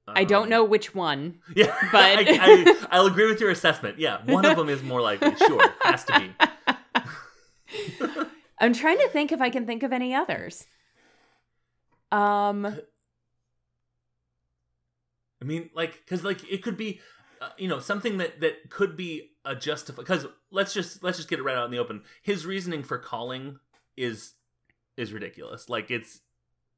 I 0.07 0.25
don't 0.25 0.43
um, 0.43 0.49
know 0.49 0.63
which 0.63 0.93
one. 0.93 1.39
Yeah, 1.55 1.73
but- 1.91 2.01
I, 2.01 2.25
I, 2.27 2.85
I'll 2.91 3.05
agree 3.07 3.27
with 3.29 3.39
your 3.39 3.51
assessment. 3.51 3.99
Yeah, 3.99 4.19
one 4.25 4.45
of 4.45 4.57
them 4.57 4.69
is 4.69 4.83
more 4.83 5.01
likely. 5.01 5.33
Sure, 5.37 5.63
has 5.81 6.03
to 6.05 6.19
be. 6.19 6.33
I'm 8.59 8.73
trying 8.73 8.99
to 8.99 9.07
think 9.09 9.31
if 9.31 9.41
I 9.41 9.49
can 9.49 9.65
think 9.65 9.81
of 9.81 9.91
any 9.93 10.13
others. 10.13 10.65
Um 12.11 12.79
I 15.41 15.45
mean, 15.45 15.69
like, 15.73 15.93
because 15.93 16.23
like 16.23 16.49
it 16.49 16.61
could 16.61 16.77
be, 16.77 17.01
uh, 17.41 17.49
you 17.57 17.67
know, 17.67 17.79
something 17.79 18.17
that 18.17 18.39
that 18.41 18.69
could 18.69 18.95
be 18.95 19.31
a 19.43 19.55
justify. 19.55 20.01
Because 20.01 20.27
let's 20.51 20.73
just 20.73 21.03
let's 21.03 21.17
just 21.17 21.29
get 21.29 21.39
it 21.39 21.43
right 21.43 21.57
out 21.57 21.65
in 21.65 21.71
the 21.71 21.79
open. 21.79 22.03
His 22.21 22.45
reasoning 22.45 22.83
for 22.83 22.97
calling 22.97 23.59
is 23.97 24.33
is 24.97 25.11
ridiculous. 25.11 25.67
Like 25.67 25.89
it's 25.89 26.21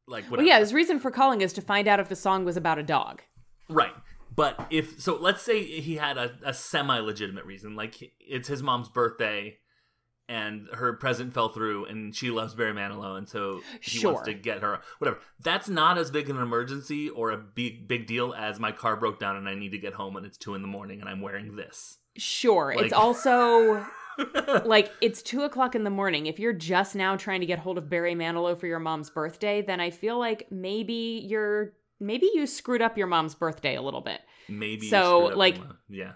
like 0.07 0.25
whatever. 0.25 0.37
Well, 0.37 0.47
yeah, 0.47 0.59
his 0.59 0.73
reason 0.73 0.99
for 0.99 1.11
calling 1.11 1.41
is 1.41 1.51
to 1.53 1.61
find 1.61 1.87
out 1.87 1.99
if 1.99 2.09
the 2.09 2.15
song 2.15 2.45
was 2.45 2.55
about 2.55 2.79
a 2.79 2.83
dog. 2.83 3.21
Right. 3.69 3.93
But 4.35 4.65
if 4.69 4.99
so, 4.99 5.15
let's 5.15 5.43
say 5.43 5.63
he 5.63 5.95
had 5.95 6.17
a, 6.17 6.31
a 6.43 6.53
semi 6.53 6.99
legitimate 6.99 7.45
reason, 7.45 7.75
like 7.75 8.13
it's 8.19 8.47
his 8.47 8.63
mom's 8.63 8.89
birthday 8.89 9.57
and 10.29 10.67
her 10.73 10.93
present 10.93 11.33
fell 11.33 11.49
through 11.49 11.85
and 11.85 12.15
she 12.15 12.31
loves 12.31 12.55
Barry 12.55 12.73
Manilow 12.73 13.17
and 13.17 13.27
so 13.27 13.61
he 13.81 13.99
sure. 13.99 14.13
wants 14.13 14.27
to 14.27 14.33
get 14.33 14.61
her 14.61 14.79
whatever. 14.99 15.19
That's 15.39 15.67
not 15.67 15.97
as 15.97 16.11
big 16.11 16.29
an 16.29 16.37
emergency 16.37 17.09
or 17.09 17.31
a 17.31 17.37
big 17.37 17.87
big 17.87 18.07
deal 18.07 18.33
as 18.33 18.59
my 18.59 18.71
car 18.71 18.95
broke 18.95 19.19
down 19.19 19.35
and 19.35 19.49
I 19.49 19.55
need 19.55 19.71
to 19.71 19.77
get 19.77 19.93
home 19.93 20.15
and 20.15 20.25
it's 20.25 20.37
two 20.37 20.55
in 20.55 20.61
the 20.61 20.67
morning 20.67 21.01
and 21.01 21.09
I'm 21.09 21.21
wearing 21.21 21.55
this. 21.55 21.97
Sure. 22.15 22.73
Like, 22.75 22.85
it's 22.85 22.93
also 22.93 23.85
like 24.65 24.91
it's 25.01 25.21
two 25.21 25.43
o'clock 25.43 25.75
in 25.75 25.83
the 25.83 25.89
morning. 25.89 26.27
If 26.27 26.39
you're 26.39 26.53
just 26.53 26.95
now 26.95 27.15
trying 27.15 27.41
to 27.41 27.45
get 27.45 27.59
hold 27.59 27.77
of 27.77 27.89
Barry 27.89 28.15
Manilow 28.15 28.57
for 28.57 28.67
your 28.67 28.79
mom's 28.79 29.09
birthday, 29.09 29.61
then 29.61 29.79
I 29.79 29.89
feel 29.89 30.17
like 30.17 30.47
maybe 30.51 31.25
you're 31.25 31.73
maybe 31.99 32.29
you 32.33 32.47
screwed 32.47 32.81
up 32.81 32.97
your 32.97 33.07
mom's 33.07 33.35
birthday 33.35 33.75
a 33.75 33.81
little 33.81 34.01
bit. 34.01 34.21
Maybe 34.47 34.89
so 34.89 35.31
like 35.35 35.57
yeah 35.89 36.13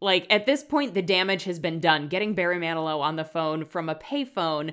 like 0.00 0.26
at 0.30 0.46
this 0.46 0.62
point, 0.62 0.94
the 0.94 1.02
damage 1.02 1.44
has 1.44 1.58
been 1.58 1.80
done. 1.80 2.08
Getting 2.08 2.34
Barry 2.34 2.58
Manilow 2.58 3.00
on 3.00 3.16
the 3.16 3.24
phone 3.24 3.64
from 3.64 3.88
a 3.88 3.94
payphone 3.94 4.72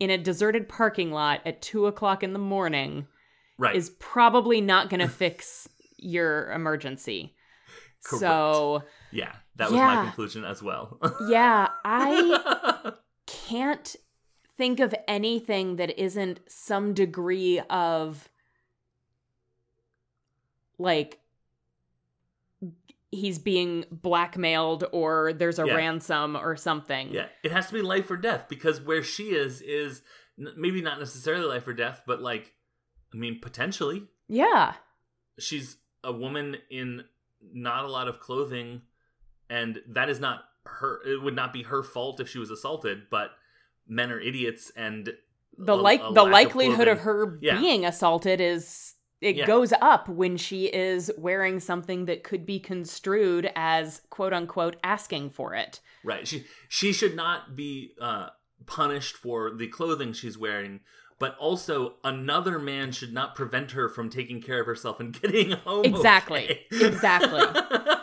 in 0.00 0.10
a 0.10 0.18
deserted 0.18 0.68
parking 0.68 1.12
lot 1.12 1.40
at 1.44 1.62
two 1.62 1.86
o'clock 1.86 2.22
in 2.22 2.32
the 2.32 2.38
morning 2.38 3.06
right. 3.58 3.76
is 3.76 3.90
probably 3.98 4.60
not 4.60 4.88
going 4.90 5.00
to 5.06 5.08
fix 5.08 5.68
your 5.96 6.50
emergency. 6.52 7.34
Correct. 8.04 8.20
So 8.20 8.82
yeah, 9.10 9.32
that 9.56 9.70
was 9.70 9.78
yeah. 9.78 9.94
my 9.94 10.04
conclusion 10.04 10.44
as 10.44 10.62
well. 10.62 10.98
yeah, 11.28 11.68
I 11.84 12.92
can't 13.26 13.94
think 14.56 14.80
of 14.80 14.94
anything 15.06 15.76
that 15.76 15.98
isn't 16.00 16.40
some 16.48 16.94
degree 16.94 17.60
of 17.70 18.28
like 20.78 21.20
he's 23.12 23.38
being 23.38 23.84
blackmailed 23.92 24.84
or 24.90 25.32
there's 25.34 25.58
a 25.58 25.66
yeah. 25.66 25.74
ransom 25.74 26.34
or 26.34 26.56
something. 26.56 27.10
Yeah, 27.12 27.26
it 27.44 27.52
has 27.52 27.68
to 27.68 27.74
be 27.74 27.82
life 27.82 28.10
or 28.10 28.16
death 28.16 28.46
because 28.48 28.80
where 28.80 29.02
she 29.02 29.34
is 29.34 29.60
is 29.60 30.02
maybe 30.36 30.80
not 30.80 30.98
necessarily 30.98 31.44
life 31.44 31.68
or 31.68 31.74
death, 31.74 32.02
but 32.06 32.20
like, 32.20 32.52
I 33.14 33.18
mean, 33.18 33.38
potentially. 33.40 34.04
Yeah. 34.28 34.74
She's 35.38 35.76
a 36.02 36.12
woman 36.12 36.56
in 36.70 37.04
not 37.52 37.84
a 37.84 37.88
lot 37.88 38.08
of 38.08 38.18
clothing, 38.18 38.82
and 39.50 39.80
that 39.88 40.08
is 40.08 40.18
not 40.18 40.44
her. 40.64 41.00
It 41.06 41.22
would 41.22 41.36
not 41.36 41.52
be 41.52 41.64
her 41.64 41.82
fault 41.82 42.18
if 42.18 42.28
she 42.28 42.38
was 42.38 42.50
assaulted, 42.50 43.04
but 43.10 43.30
men 43.86 44.10
are 44.10 44.20
idiots, 44.20 44.72
and 44.76 45.12
the 45.58 45.76
like 45.76 46.00
the 46.14 46.24
likelihood 46.24 46.88
of, 46.88 46.98
of 46.98 47.04
her 47.04 47.38
yeah. 47.42 47.58
being 47.58 47.84
assaulted 47.84 48.40
is 48.40 48.91
it 49.22 49.36
yeah. 49.36 49.46
goes 49.46 49.72
up 49.80 50.08
when 50.08 50.36
she 50.36 50.66
is 50.66 51.10
wearing 51.16 51.60
something 51.60 52.06
that 52.06 52.24
could 52.24 52.44
be 52.44 52.58
construed 52.58 53.50
as 53.54 54.02
quote 54.10 54.32
unquote 54.32 54.76
asking 54.82 55.30
for 55.30 55.54
it. 55.54 55.80
Right. 56.04 56.26
She 56.26 56.44
she 56.68 56.92
should 56.92 57.14
not 57.14 57.54
be 57.54 57.92
uh, 58.00 58.30
punished 58.66 59.16
for 59.16 59.52
the 59.54 59.68
clothing 59.68 60.12
she's 60.12 60.36
wearing, 60.36 60.80
but 61.20 61.36
also 61.38 61.94
another 62.02 62.58
man 62.58 62.90
should 62.90 63.12
not 63.12 63.36
prevent 63.36 63.70
her 63.70 63.88
from 63.88 64.10
taking 64.10 64.42
care 64.42 64.60
of 64.60 64.66
herself 64.66 64.98
and 64.98 65.12
getting 65.22 65.52
home. 65.52 65.84
Exactly. 65.84 66.44
Okay. 66.44 66.86
Exactly. 66.86 67.42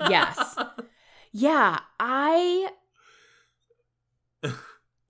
yes. 0.10 0.56
Yeah, 1.32 1.82
I 2.00 2.72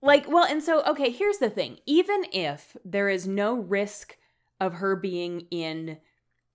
like 0.02 0.28
well 0.28 0.44
and 0.44 0.62
so 0.62 0.84
okay, 0.84 1.10
here's 1.10 1.38
the 1.38 1.48
thing. 1.48 1.78
Even 1.86 2.26
if 2.30 2.76
there 2.84 3.08
is 3.08 3.26
no 3.26 3.54
risk 3.54 4.18
of 4.60 4.74
her 4.74 4.96
being 4.96 5.46
in 5.50 5.98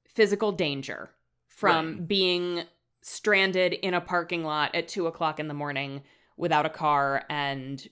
physical 0.08 0.52
danger 0.52 1.10
from 1.48 1.98
right. 1.98 2.08
being 2.08 2.64
stranded 3.02 3.74
in 3.74 3.94
a 3.94 4.02
parking 4.02 4.44
lot 4.44 4.74
at 4.74 4.88
two 4.88 5.08
o'clock 5.08 5.40
in 5.40 5.48
the 5.48 5.54
morning 5.54 6.02
without 6.38 6.66
a 6.66 6.70
car 6.70 7.24
and 7.30 7.88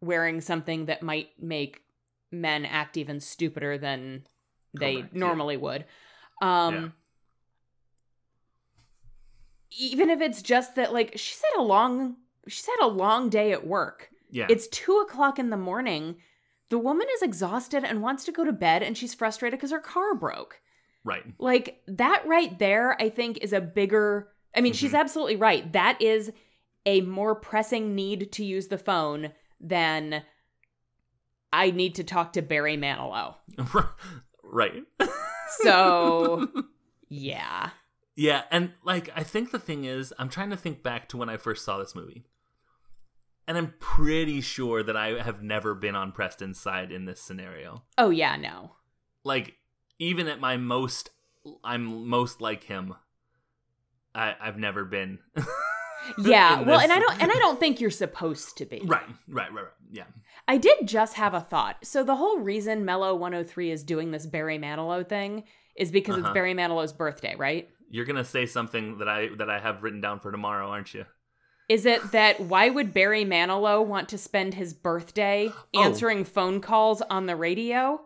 wearing 0.00 0.40
something 0.40 0.86
that 0.86 1.02
might 1.02 1.30
make 1.40 1.82
men 2.30 2.64
act 2.64 2.96
even 2.96 3.20
stupider 3.20 3.78
than 3.78 4.24
they 4.78 4.96
Correct, 4.96 5.14
normally 5.14 5.54
yeah. 5.54 5.60
would. 5.60 5.84
Um, 6.42 6.74
yeah. 6.74 6.88
Even 9.78 10.10
if 10.10 10.20
it's 10.20 10.42
just 10.42 10.76
that, 10.76 10.92
like 10.92 11.12
she's 11.16 11.42
had 11.52 11.60
a 11.60 11.62
long, 11.62 12.16
she's 12.46 12.66
had 12.66 12.84
a 12.84 12.88
long 12.88 13.28
day 13.28 13.52
at 13.52 13.66
work. 13.66 14.10
Yeah, 14.30 14.46
it's 14.50 14.66
two 14.68 14.98
o'clock 14.98 15.38
in 15.38 15.50
the 15.50 15.56
morning 15.56 16.16
the 16.70 16.78
woman 16.78 17.06
is 17.14 17.22
exhausted 17.22 17.84
and 17.84 18.02
wants 18.02 18.24
to 18.24 18.32
go 18.32 18.44
to 18.44 18.52
bed 18.52 18.82
and 18.82 18.96
she's 18.96 19.14
frustrated 19.14 19.58
because 19.58 19.70
her 19.70 19.80
car 19.80 20.14
broke. 20.14 20.60
Right. 21.04 21.24
Like 21.38 21.80
that 21.86 22.22
right 22.26 22.58
there, 22.58 23.00
I 23.00 23.08
think 23.08 23.38
is 23.38 23.52
a 23.52 23.60
bigger. 23.60 24.28
I 24.54 24.60
mean, 24.60 24.72
mm-hmm. 24.72 24.78
she's 24.78 24.94
absolutely 24.94 25.36
right. 25.36 25.72
That 25.72 26.00
is 26.02 26.32
a 26.84 27.00
more 27.02 27.34
pressing 27.34 27.94
need 27.94 28.32
to 28.32 28.44
use 28.44 28.68
the 28.68 28.78
phone 28.78 29.32
than 29.60 30.22
I 31.52 31.70
need 31.70 31.94
to 31.96 32.04
talk 32.04 32.34
to 32.34 32.42
Barry 32.42 32.76
Manilow. 32.76 33.36
right. 34.42 34.84
so, 35.60 36.48
yeah. 37.08 37.70
Yeah, 38.16 38.42
and 38.50 38.72
like 38.84 39.10
I 39.14 39.22
think 39.22 39.52
the 39.52 39.60
thing 39.60 39.84
is, 39.84 40.12
I'm 40.18 40.28
trying 40.28 40.50
to 40.50 40.56
think 40.56 40.82
back 40.82 41.08
to 41.10 41.16
when 41.16 41.28
I 41.28 41.36
first 41.36 41.64
saw 41.64 41.78
this 41.78 41.94
movie 41.94 42.24
and 43.48 43.56
I'm 43.56 43.72
pretty 43.80 44.42
sure 44.42 44.82
that 44.82 44.96
I 44.96 45.20
have 45.22 45.42
never 45.42 45.74
been 45.74 45.96
on 45.96 46.12
Preston's 46.12 46.60
side 46.60 46.92
in 46.92 47.06
this 47.06 47.20
scenario. 47.20 47.82
Oh 47.96 48.10
yeah, 48.10 48.36
no. 48.36 48.72
Like 49.24 49.54
even 49.98 50.28
at 50.28 50.38
my 50.38 50.58
most, 50.58 51.10
I'm 51.64 52.06
most 52.06 52.42
like 52.42 52.64
him. 52.64 52.94
I 54.14 54.34
I've 54.38 54.58
never 54.58 54.84
been. 54.84 55.20
yeah, 56.18 56.60
well, 56.60 56.78
and 56.78 56.92
I 56.92 56.98
don't, 56.98 57.22
and 57.22 57.32
I 57.32 57.36
don't 57.36 57.58
think 57.60 57.80
you're 57.80 57.90
supposed 57.90 58.58
to 58.58 58.66
be. 58.66 58.82
Right, 58.84 59.02
right, 59.26 59.50
right, 59.52 59.64
right. 59.64 59.72
Yeah. 59.90 60.04
I 60.46 60.58
did 60.58 60.86
just 60.86 61.14
have 61.14 61.32
a 61.32 61.40
thought. 61.40 61.78
So 61.82 62.04
the 62.04 62.16
whole 62.16 62.40
reason 62.40 62.84
Mellow 62.84 63.14
103 63.14 63.70
is 63.70 63.82
doing 63.82 64.10
this 64.10 64.26
Barry 64.26 64.58
Manilow 64.58 65.08
thing 65.08 65.44
is 65.74 65.90
because 65.90 66.16
uh-huh. 66.16 66.26
it's 66.26 66.34
Barry 66.34 66.52
Manilow's 66.52 66.92
birthday, 66.92 67.34
right? 67.34 67.70
You're 67.88 68.04
gonna 68.04 68.24
say 68.24 68.44
something 68.44 68.98
that 68.98 69.08
I 69.08 69.30
that 69.38 69.48
I 69.48 69.58
have 69.58 69.82
written 69.82 70.02
down 70.02 70.20
for 70.20 70.30
tomorrow, 70.30 70.68
aren't 70.68 70.92
you? 70.92 71.06
Is 71.68 71.84
it 71.84 72.12
that 72.12 72.40
why 72.40 72.70
would 72.70 72.94
Barry 72.94 73.24
Manilow 73.24 73.84
want 73.84 74.08
to 74.10 74.18
spend 74.18 74.54
his 74.54 74.72
birthday 74.72 75.50
oh. 75.74 75.82
answering 75.82 76.20
oh. 76.20 76.24
phone 76.24 76.60
calls 76.60 77.02
on 77.02 77.26
the 77.26 77.36
radio? 77.36 78.00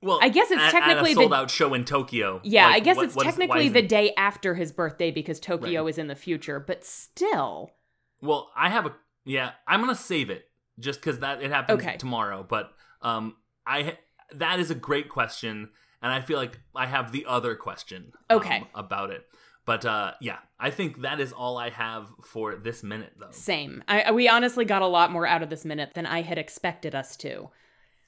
Well, 0.00 0.20
I 0.22 0.28
guess 0.28 0.50
it's 0.50 0.62
at, 0.62 0.70
technically 0.70 1.10
at 1.10 1.16
a 1.16 1.20
sold 1.20 1.34
out 1.34 1.50
show 1.50 1.74
in 1.74 1.84
Tokyo. 1.84 2.40
Yeah, 2.44 2.66
like, 2.66 2.76
I 2.76 2.80
guess 2.80 2.96
what, 2.96 3.06
it's 3.06 3.16
technically 3.16 3.66
is, 3.66 3.72
the 3.72 3.82
day 3.82 4.12
after 4.16 4.54
his 4.54 4.70
birthday 4.70 5.10
because 5.10 5.40
Tokyo 5.40 5.82
right. 5.82 5.90
is 5.90 5.98
in 5.98 6.06
the 6.06 6.14
future, 6.14 6.60
but 6.60 6.84
still. 6.84 7.72
Well, 8.20 8.50
I 8.54 8.68
have 8.68 8.86
a 8.86 8.94
yeah. 9.24 9.52
I'm 9.66 9.80
gonna 9.80 9.96
save 9.96 10.30
it 10.30 10.48
just 10.78 11.00
because 11.00 11.18
that 11.18 11.42
it 11.42 11.50
happens 11.50 11.82
okay. 11.82 11.96
tomorrow. 11.96 12.46
But 12.48 12.72
um, 13.02 13.36
I 13.66 13.98
that 14.34 14.60
is 14.60 14.70
a 14.70 14.74
great 14.76 15.08
question, 15.08 15.70
and 16.00 16.12
I 16.12 16.20
feel 16.20 16.38
like 16.38 16.60
I 16.76 16.86
have 16.86 17.10
the 17.10 17.26
other 17.26 17.56
question. 17.56 18.12
Okay. 18.30 18.58
Um, 18.58 18.66
about 18.74 19.10
it. 19.10 19.26
But 19.68 19.84
uh, 19.84 20.12
yeah, 20.18 20.38
I 20.58 20.70
think 20.70 21.02
that 21.02 21.20
is 21.20 21.30
all 21.30 21.58
I 21.58 21.68
have 21.68 22.08
for 22.24 22.56
this 22.56 22.82
minute, 22.82 23.12
though. 23.18 23.32
Same. 23.32 23.84
I, 23.86 24.12
we 24.12 24.26
honestly 24.26 24.64
got 24.64 24.80
a 24.80 24.86
lot 24.86 25.12
more 25.12 25.26
out 25.26 25.42
of 25.42 25.50
this 25.50 25.66
minute 25.66 25.92
than 25.92 26.06
I 26.06 26.22
had 26.22 26.38
expected 26.38 26.94
us 26.94 27.18
to. 27.18 27.50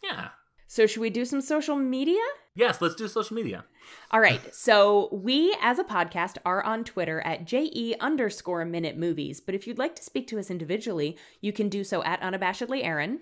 Yeah. 0.03 0.29
So, 0.67 0.87
should 0.87 1.03
we 1.03 1.11
do 1.11 1.27
some 1.27 1.43
social 1.43 1.77
media? 1.77 2.23
Yes, 2.55 2.81
let's 2.81 2.95
do 2.95 3.07
social 3.09 3.37
media. 3.37 3.67
All 4.11 4.21
right. 4.21 4.41
So, 4.55 5.11
we 5.13 5.55
as 5.61 5.79
a 5.79 5.85
podcast 5.85 6.39
are 6.47 6.65
on 6.65 6.83
Twitter 6.83 7.21
at 7.21 7.45
JE 7.45 7.95
underscore 8.01 8.65
minute 8.65 8.97
movies. 8.97 9.43
But 9.43 9.55
if 9.55 9.67
you'd 9.67 9.77
like 9.77 9.95
to 9.97 10.03
speak 10.03 10.29
to 10.29 10.39
us 10.39 10.51
individually, 10.51 11.19
you 11.43 11.53
can 11.53 11.69
do 11.69 11.85
so 11.85 12.03
at 12.05 12.23
unabashedly 12.23 12.83
Erin 12.83 13.21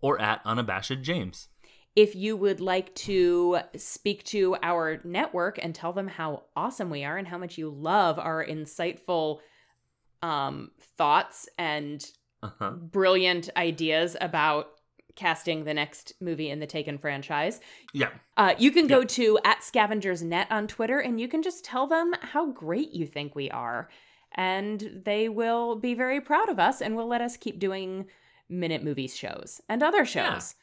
or 0.00 0.20
at 0.20 0.40
unabashed 0.44 1.02
James. 1.02 1.48
If 1.96 2.14
you 2.14 2.36
would 2.36 2.60
like 2.60 2.94
to 2.94 3.58
speak 3.76 4.22
to 4.24 4.56
our 4.62 5.00
network 5.02 5.58
and 5.60 5.74
tell 5.74 5.94
them 5.94 6.08
how 6.08 6.44
awesome 6.54 6.90
we 6.90 7.04
are 7.04 7.16
and 7.16 7.26
how 7.26 7.38
much 7.38 7.56
you 7.56 7.70
love 7.70 8.18
our 8.18 8.44
insightful 8.44 9.38
um, 10.22 10.70
thoughts 10.98 11.48
and 11.58 12.04
uh-huh. 12.42 12.72
brilliant 12.72 13.48
ideas 13.56 14.16
about 14.20 14.68
casting 15.14 15.64
the 15.64 15.74
next 15.74 16.12
movie 16.20 16.50
in 16.50 16.60
the 16.60 16.66
Taken 16.66 16.98
franchise. 16.98 17.60
Yeah. 17.92 18.10
Uh, 18.36 18.54
you 18.58 18.70
can 18.70 18.86
go 18.86 19.00
yeah. 19.00 19.06
to 19.06 19.38
at 19.44 19.64
Scavengers 19.64 20.22
Net 20.22 20.46
on 20.50 20.66
Twitter 20.66 20.98
and 20.98 21.18
you 21.20 21.26
can 21.26 21.42
just 21.42 21.64
tell 21.64 21.86
them 21.86 22.12
how 22.20 22.50
great 22.50 22.92
you 22.92 23.06
think 23.06 23.34
we 23.34 23.50
are. 23.50 23.88
And 24.32 25.02
they 25.04 25.30
will 25.30 25.76
be 25.76 25.94
very 25.94 26.20
proud 26.20 26.50
of 26.50 26.58
us 26.58 26.82
and 26.82 26.94
will 26.94 27.08
let 27.08 27.22
us 27.22 27.38
keep 27.38 27.58
doing 27.58 28.06
Minute 28.50 28.84
Movies 28.84 29.16
shows 29.16 29.62
and 29.68 29.82
other 29.82 30.04
shows. 30.04 30.54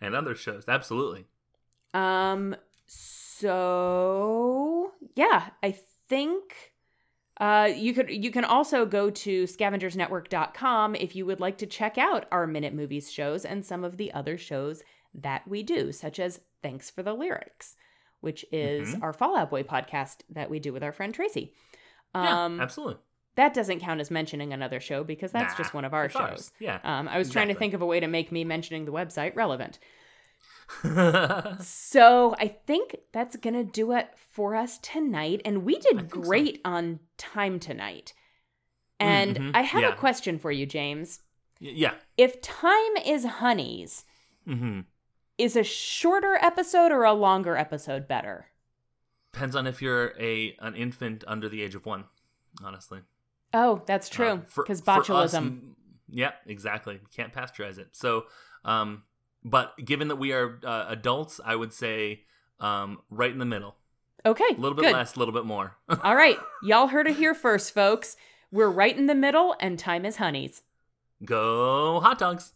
Yeah 0.00 0.08
and 0.08 0.14
other 0.14 0.34
shows. 0.34 0.64
Absolutely. 0.68 1.26
Um. 1.94 2.56
So 2.86 4.92
yeah, 5.14 5.48
I 5.62 5.78
think 6.08 6.72
uh, 7.38 7.70
you 7.74 7.92
could 7.94 8.10
you 8.10 8.30
can 8.30 8.44
also 8.44 8.86
go 8.86 9.10
to 9.10 9.44
scavengersnetwork.com 9.44 10.94
if 10.94 11.14
you 11.16 11.26
would 11.26 11.40
like 11.40 11.58
to 11.58 11.66
check 11.66 11.98
out 11.98 12.26
our 12.32 12.46
Minute 12.46 12.74
Movies 12.74 13.10
shows 13.12 13.44
and 13.44 13.64
some 13.64 13.84
of 13.84 13.96
the 13.96 14.12
other 14.12 14.38
shows 14.38 14.82
that 15.14 15.46
we 15.48 15.62
do, 15.62 15.92
such 15.92 16.18
as 16.18 16.40
Thanks 16.62 16.90
for 16.90 17.02
the 17.02 17.14
Lyrics, 17.14 17.76
which 18.20 18.44
is 18.50 18.94
Mhm. 18.96 19.02
our 19.02 19.12
Fall 19.12 19.36
Out 19.36 19.50
Boy 19.50 19.62
podcast 19.62 20.22
that 20.30 20.50
we 20.50 20.58
do 20.58 20.72
with 20.72 20.82
our 20.82 20.92
friend 20.92 21.14
Tracy. 21.14 21.54
yeah, 22.14 22.44
Um, 22.46 22.60
absolutely. 22.60 22.96
That 23.36 23.54
doesn't 23.54 23.80
count 23.80 24.00
as 24.00 24.10
mentioning 24.10 24.52
another 24.52 24.80
show 24.80 25.04
because 25.04 25.30
that's 25.32 25.52
Nah, 25.54 25.58
just 25.58 25.72
one 25.74 25.84
of 25.84 25.94
our 25.94 26.08
shows. 26.08 26.20
ours. 26.20 26.52
Yeah. 26.58 26.80
Um, 26.84 27.08
I 27.08 27.16
was 27.18 27.30
trying 27.30 27.48
to 27.48 27.54
think 27.54 27.72
of 27.74 27.80
a 27.82 27.86
way 27.86 28.00
to 28.00 28.06
make 28.08 28.32
me 28.32 28.44
mentioning 28.44 28.84
the 28.84 28.92
website 28.92 29.34
relevant. 29.36 29.78
So 31.60 32.34
I 32.38 32.48
think 32.48 32.96
that's 33.12 33.36
gonna 33.36 33.64
do 33.64 33.92
it 33.92 34.08
for 34.16 34.54
us 34.56 34.78
tonight. 34.78 35.42
And 35.44 35.64
we 35.64 35.74
did 35.78 35.96
think 35.96 36.14
so. 36.14 36.20
great 36.20 36.60
on 36.64 37.00
time 37.16 37.58
tonight. 37.60 38.12
And 38.98 39.36
Mhm, 39.36 39.50
I 39.54 39.62
have 39.62 39.82
yeah. 39.82 39.92
a 39.92 39.96
question 39.96 40.38
for 40.38 40.50
you, 40.50 40.66
James. 40.66 41.20
Y- 41.60 41.72
yeah. 41.74 41.94
If 42.16 42.40
time 42.40 42.96
is 43.04 43.24
honeys, 43.24 44.04
hmm 44.44 44.80
is 45.38 45.54
a 45.54 45.62
shorter 45.62 46.36
episode 46.40 46.90
or 46.92 47.04
a 47.04 47.12
longer 47.12 47.56
episode 47.56 48.08
better? 48.08 48.46
Depends 49.32 49.54
on 49.54 49.66
if 49.66 49.82
you're 49.82 50.14
a 50.18 50.56
an 50.60 50.74
infant 50.74 51.22
under 51.26 51.48
the 51.48 51.62
age 51.62 51.74
of 51.74 51.84
one. 51.86 52.04
Honestly, 52.64 53.00
Oh, 53.58 53.82
that's 53.86 54.10
Uh, 54.10 54.14
true. 54.14 54.42
for- 54.46 54.64
Because 54.64 54.82
for 54.82 54.90
us, 54.90 55.08
botulism. 55.34 55.74
yeah, 56.08 56.32
exactly. 56.44 56.94
You 56.94 57.08
can't 57.14 57.32
pasteurize 57.32 57.78
it. 57.78 57.88
So, 57.96 58.26
um, 58.66 59.02
but 59.42 59.72
given 59.82 60.08
that 60.08 60.16
we 60.16 60.32
are 60.32 60.60
uh, 60.62 60.86
adults, 60.88 61.40
I 61.42 61.56
would 61.56 61.72
say 61.72 62.24
um, 62.60 63.00
right 63.10 63.30
in 63.30 63.38
the 63.38 63.44
middle. 63.46 63.76
okay, 64.26 64.44
A 64.50 64.60
little 64.60 64.74
bit 64.76 64.82
good. 64.86 64.92
less, 64.92 65.16
a 65.16 65.18
little 65.18 65.32
bit 65.32 65.44
more. 65.46 65.76
All 66.02 66.14
right, 66.16 66.36
y'all 66.62 66.88
heard 66.88 67.06
it 67.06 67.16
here 67.16 67.34
first, 67.34 67.72
folks. 67.72 68.16
We're 68.52 68.68
right 68.70 68.96
in 68.96 69.06
the 69.06 69.14
middle, 69.14 69.56
and 69.60 69.78
time 69.78 70.04
is 70.04 70.16
honeys. 70.16 70.62
Go 71.24 72.00
hot 72.00 72.18
dogs. 72.18 72.52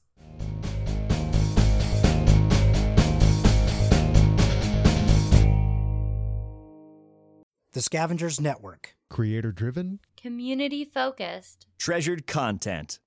The 7.73 7.81
Scavengers 7.83 8.41
Network. 8.41 8.97
Creator 9.09 9.53
driven? 9.53 10.01
Community 10.23 10.85
focused. 10.85 11.67
Treasured 11.79 12.27
content. 12.27 12.99